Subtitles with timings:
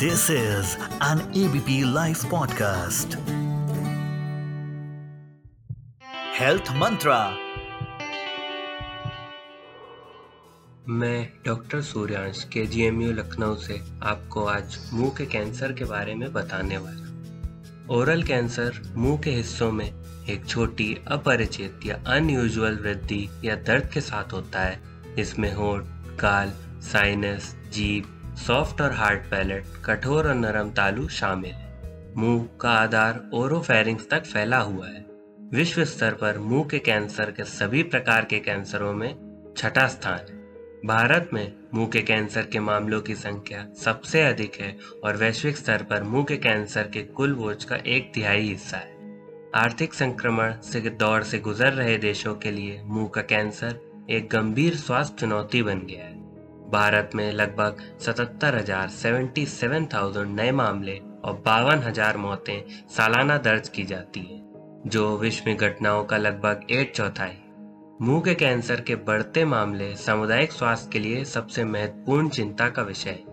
[0.00, 3.14] This is an ABP Life podcast.
[6.38, 7.36] Health Mantra.
[10.88, 16.32] मैं doctor Suryansh K G Lucknow से आपको आज मुँह के कैंसर के बारे में
[16.32, 19.94] बताने वाला ओरल कैंसर मुँह के हिस्सों में
[20.30, 24.80] एक छोटी, अपरिचित या अनयूजुअल वृद्धि या दर्द के साथ होता है
[25.18, 25.82] इसमें होठ,
[26.20, 28.14] गाल साइनस जीभ
[28.46, 34.24] सॉफ्ट और हार्ड पैलेट, कठोर और नरम तालु शामिल। है मुँह का आधार ओरोफेरिंग्स तक
[34.24, 35.06] फैला हुआ है।
[35.52, 39.14] विश्व स्तर पर मुँह के कैंसर के सभी प्रकार के कैंसरों में
[39.56, 40.38] छठा स्थान है।
[40.86, 45.82] भारत में मुँह के कैंसर के मामलों की संख्या सबसे अधिक है और वैश्विक स्तर
[45.82, 49.20] पर मुँह के कैंसर के कुल बोझ का एक तिहाई हिस्सा है।
[49.54, 53.80] आर्थिक संक्रमण से दौर से गुजर रहे देशों के लिए मुँह का कैंसर
[54.10, 56.17] एक गंभीर स्वास्थ्य चुनौती बन गया है।
[56.70, 63.36] भारत में लगभग सतहत्तर हज़ार सेवेंटी सेवन थाउज़ेंड नए मामले और बावन हज़ार मौतें सालाना
[63.38, 67.36] दर्ज की जाती हैं, जो विश्व में घटनाओं का लगभग एक चौथाई।
[68.02, 73.10] मुँह के कैंसर के बढ़ते मामले सामुदायिक स्वास्थ्य के लिए सबसे महत्वपूर्ण चिंता का विषय
[73.10, 73.24] है,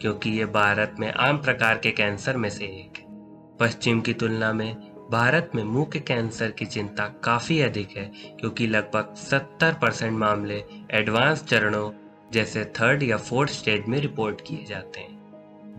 [0.00, 3.10] क्योंकि ये भारत में आम प्रकार के कैंसर में से एक है।
[3.58, 4.74] पश्चिम की तुलना में
[5.10, 8.04] भारत में मुँह के कैंसर की चिंता काफ़ी अधिक है,
[8.40, 11.90] क्योंकि लगभग 70 परसेंट मामले एडवांस चरणों
[12.32, 15.20] जैसे थर्ड या फोर्थ स्टेज में रिपोर्ट किए जाते हैं।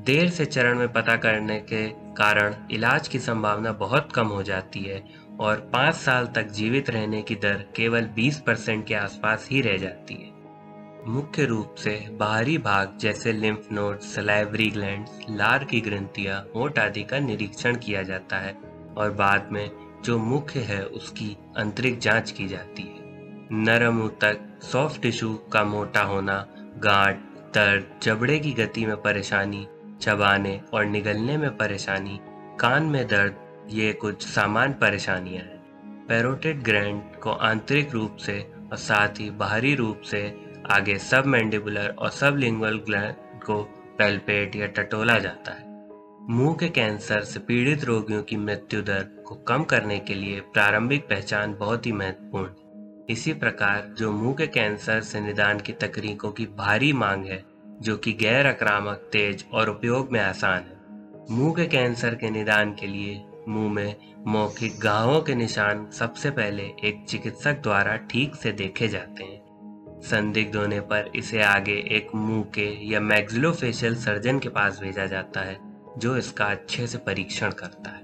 [0.06, 4.80] देर से चरण में पता करने के कारण इलाज की संभावना बहुत कम हो जाती
[4.80, 5.04] है
[5.40, 9.78] और पाँच साल तक जीवित रहने की दर केवल 20 परसेंट के आसपास ही रह
[9.78, 10.32] जाती है।
[11.08, 17.04] मुख्य रूप से बाहरी भाग जैसे लिम्फ नोड सलाइवरी ग्लैंड लार की ग्रंथियाँ होट आदि
[17.04, 18.58] का निरीक्षण किया जाता है
[18.98, 19.70] और बाद में
[20.06, 23.03] जो मुख्य है उसकी आंतरिक जाँच की जाती है।
[23.56, 27.16] नरम ऊतक सॉफ्ट टिश्यू का मोटा होना गांठ
[27.54, 29.68] दर्द, जबड़े की गति में परेशानी,
[30.02, 32.20] चबाने और निगलने में परेशानी,
[32.60, 33.36] कान में दर्द,
[33.70, 39.76] ये कुछ सामान्य परेशानियाँ हैं। पेरोटेड ग्रैंड को आंतरिक रूप से और साथ ही बाहरी
[39.76, 43.62] रूप से आगे सब मैंडिबुलर और सब लिंगुअल ग्लैंड को
[43.98, 45.64] पेल्पेट या टटोला जाता है।
[46.30, 51.08] मुँह के कैंसर से पीड़ित रोगियों की मृत्यु दर को कम करने के लिए प्रारंभिक
[51.10, 52.63] पहचान बहुत ही महत्वपूर्ण
[53.10, 57.44] इसी प्रकार जो मुँह के कैंसर से निदान की तकनीकों की भारी मांग है,
[57.82, 60.82] जो कि गैर आक्रामक, तेज और उपयोग में आसान है।
[61.32, 63.96] मुँह के कैंसर के निदान के लिए मुँह में
[64.28, 70.56] मौखिक गाहों के निशान सबसे पहले एक चिकित्सक द्वारा ठीक से देखे जाते हैं। संदिग्ध
[70.56, 75.58] होने पर इसे आगे एक मुँह के या मैग्जिलोफेशियल सर्जन के पास भेजा जाता है,
[75.98, 78.03] जो इसका अच्छे से परीक्षण करता है।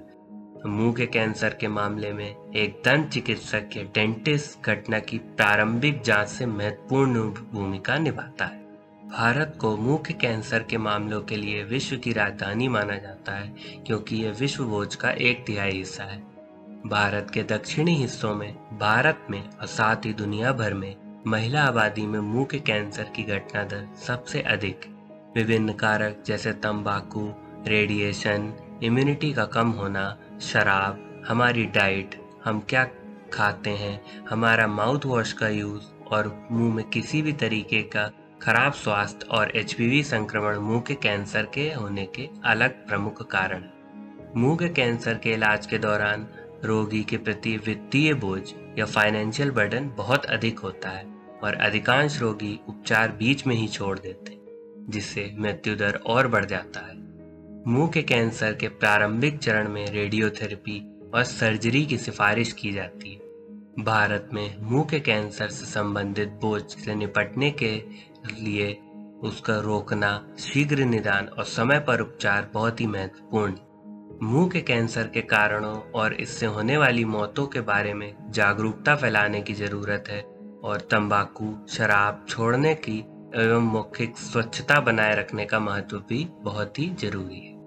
[0.65, 6.27] मुँह के कैंसर के मामले में एक दंत चिकित्सक या डेंटिस्ट घटना की प्रारंभिक जाँच
[6.27, 7.21] से महत्वपूर्ण
[7.53, 8.57] भूमिका निभाता है।
[9.09, 13.55] भारत को मुँह के कैंसर के मामलों के लिए विश्व की राजधानी माना जाता है,
[13.87, 16.19] क्योंकि यह विश्व भोज का एक तिहाई हिस्सा है।
[16.87, 20.95] भारत के दक्षिणी हिस्सों में, भारत में और साथ ही दुनिया भर में
[21.27, 24.81] महिला आबादी में मुँह के कैंसर की घटना दर सबसे अधिक।
[25.35, 27.33] विभिन्न कारक जैसे तंबाकू,
[27.67, 28.53] रेडिएशन,
[28.83, 32.83] इम्यूनिटी का कम होना शराब, हमारी डाइट, हम क्या
[33.33, 38.09] खाते हैं, हमारा माउथ वॉश का यूज़ और मुँह में किसी भी तरीके का
[38.41, 43.63] खराब स्वास्थ्य और एचपीवी संक्रमण मुँह के कैंसर के होने के अलग प्रमुख कारण।
[44.35, 46.27] मुँह के कैंसर के इलाज के दौरान
[46.65, 48.41] रोगी के प्रति वित्तीय बोझ
[48.79, 51.05] या फाइनेंशियल बर्डन बहुत अधिक होता है
[51.43, 54.37] और अधिकांश रोगी उपचार बीच में ही छोड़ देते
[54.89, 56.98] जिससे मृत्यु दर और बढ़ जाता है।
[57.69, 60.79] मुँह के कैंसर के प्रारंभिक चरण में रेडियोथेरेपी
[61.13, 66.61] और सर्जरी की सिफारिश की जाती है। भारत में मुँह के कैंसर से संबंधित बोझ
[66.63, 67.71] से निपटने के
[68.33, 68.71] लिए
[69.23, 73.53] उसका रोकना, शीघ्र निदान और समय पर उपचार बहुत ही महत्वपूर्ण
[74.23, 79.41] मुँह के कैंसर के कारणों और इससे होने वाली मौतों के बारे में जागरूकता फैलाने
[79.41, 80.21] की ज़रूरत है
[80.63, 82.99] और तंबाकू, शराब छोड़ने की
[83.35, 87.57] एवं मौखिक स्वच्छता बनाए रखने का महत्व भी बहुत ही ज़रूरी है।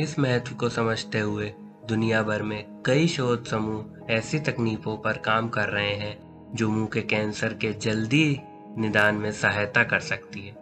[0.00, 1.52] इस महत्व को समझते हुए
[1.88, 6.18] दुनिया भर में कई शोध समूह ऐसी तकनीकों पर काम कर रहे हैं
[6.54, 8.40] जो मुँह के कैंसर के जल्दी
[8.78, 10.56] निदान में सहायता कर सकती है।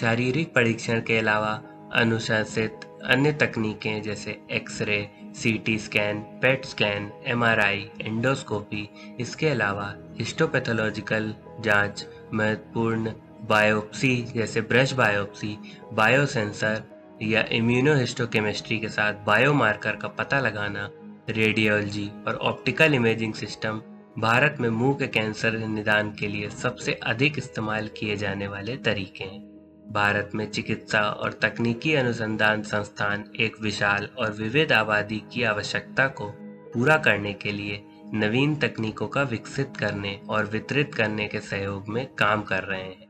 [0.00, 1.62] शारीरिक परीक्षण के अलावा
[1.94, 8.88] अनुशासित अन्य तकनीकें जैसे x ray, CT scan, PET scan, MRI, endoscopy,
[9.20, 13.12] इसके अलावा हिस्टोपैथोलॉजिकल जाँच, महत्वपूर्ण
[13.48, 15.58] बायोप्सी जैसे ब्रश बायोप्सी,
[15.92, 16.82] बायोसेंसर
[17.22, 20.88] या इम्यूनोहिस्टोकेमिस्ट्री के साथ बायोमार्कर का पता लगाना
[21.30, 23.82] रेडियोलॉजी और ऑप्टिकल इमेजिंग सिस्टम
[24.18, 29.24] भारत में मुँह के कैंसर निदान के लिए सबसे अधिक इस्तेमाल किए जाने वाले तरीके
[29.24, 29.40] हैं।
[29.92, 36.32] भारत में चिकित्सा और तकनीकी अनुसंधान संस्थान एक विशाल और विविध आबादी की आवश्यकता को
[36.74, 37.82] पूरा करने के लिए
[38.14, 43.09] नवीन तकनीकों का विकसित करने और वितरित करने के सहयोग में काम कर रहे हैं।